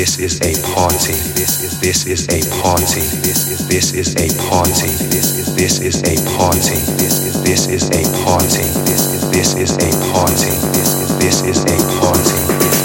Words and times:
This 0.00 0.18
is 0.18 0.40
a 0.40 0.56
party. 0.74 1.12
This 1.36 1.62
is 1.62 1.78
this 1.78 2.06
is 2.06 2.24
a 2.28 2.40
party. 2.62 3.04
This 3.20 3.50
is 3.50 3.68
this 3.68 3.92
is 3.92 4.14
a 4.14 4.32
party. 4.48 4.88
This 5.12 5.36
is 5.36 5.54
this 5.54 5.78
is 5.78 6.00
a 6.00 6.16
party. 6.38 6.80
This 6.96 7.20
is 7.28 7.42
this 7.42 7.68
is 7.68 7.84
a 7.90 8.24
party. 8.24 8.64
This 8.88 9.12
is 9.12 9.30
this 9.30 9.54
is 9.56 9.76
a 9.76 10.12
party. 10.14 10.56
This 10.72 10.94
is 11.02 11.18
this 11.18 11.42
is 11.42 11.64
a 11.64 12.00
party. 12.00 12.79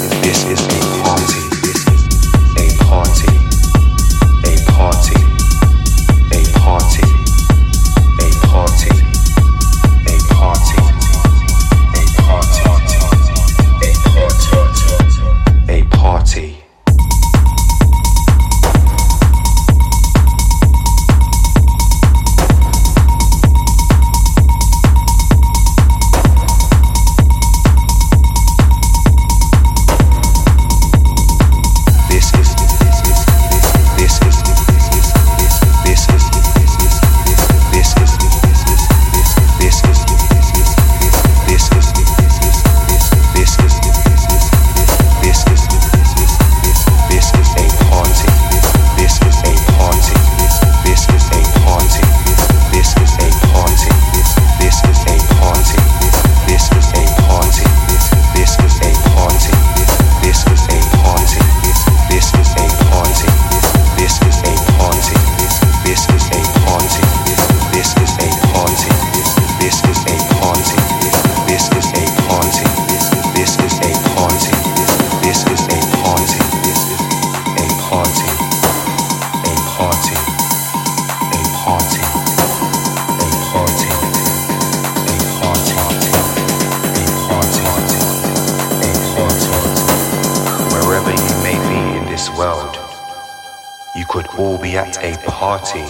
All 94.38 94.58
be 94.58 94.78
at 94.78 94.98
a 95.04 95.18
party. 95.30 95.86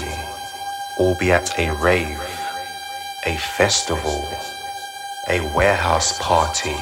All 0.98 1.16
be 1.16 1.32
at 1.32 1.58
a 1.58 1.74
rave. 1.74 2.22
A 3.26 3.36
festival. 3.38 4.28
A 5.30 5.42
warehouse 5.56 6.20
party. 6.20 6.78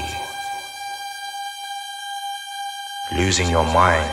Losing 3.16 3.50
your 3.50 3.66
mind. 3.66 4.12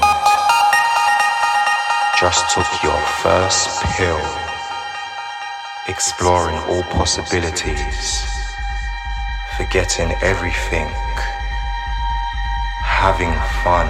Just 2.21 2.55
took 2.55 2.67
your 2.83 3.01
first 3.23 3.83
pill, 3.97 4.21
exploring 5.89 6.57
all 6.69 6.83
possibilities, 6.83 8.27
forgetting 9.57 10.13
everything, 10.21 10.87
having 12.85 13.33
fun. 13.65 13.89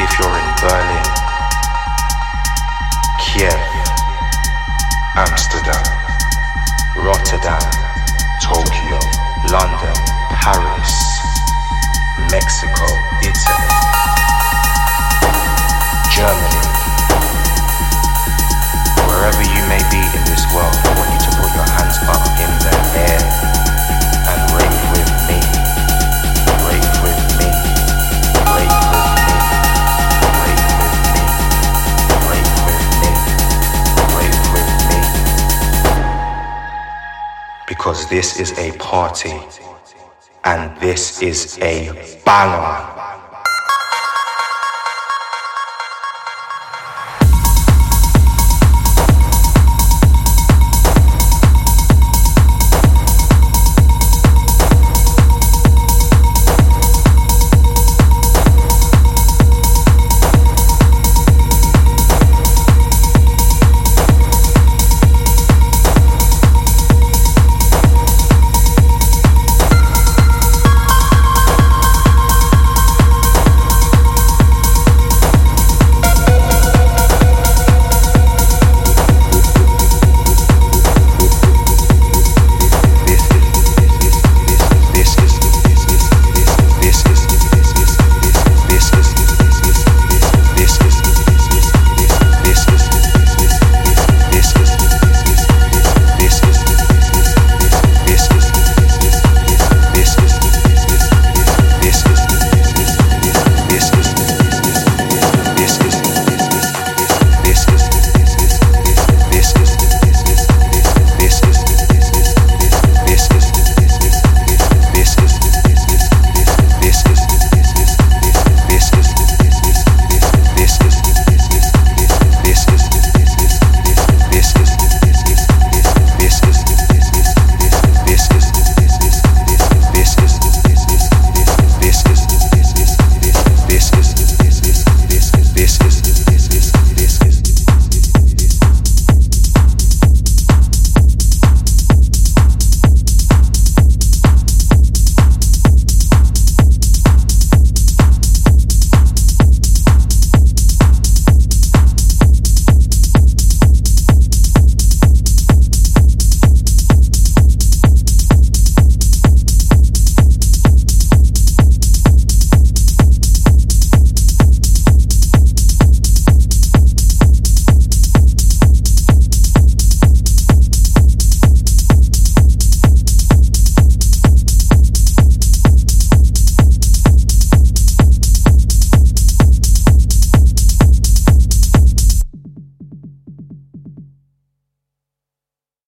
If 0.00 0.18
you're 0.18 0.33
Amsterdam, 5.16 5.78
Rotterdam, 6.96 7.62
Tokyo, 8.42 8.98
London, 9.46 9.94
Paris, 10.42 10.90
Mexico, 12.34 12.82
Italy. 13.22 13.70
Germany. 16.10 16.66
Wherever 19.06 19.42
you 19.42 19.62
may 19.70 19.82
be 19.94 20.02
in 20.02 20.24
this 20.26 20.50
world, 20.50 20.74
I 20.82 20.90
want 20.98 21.10
you 21.14 21.20
to 21.22 21.36
put 21.38 21.54
your 21.54 21.68
hands 21.70 21.98
up 22.10 22.26
in 22.42 22.50
the 22.58 22.83
Because 37.68 38.08
this 38.10 38.38
is 38.38 38.58
a 38.58 38.76
party 38.78 39.40
and 40.44 40.78
this 40.80 41.22
is 41.22 41.58
a 41.62 42.20
banger. 42.24 42.93